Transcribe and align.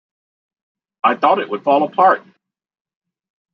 I 1.03 1.13
thought 1.15 1.37
it 1.37 1.49
would 1.51 1.63
fall 1.63 1.83
apart! 1.83 2.23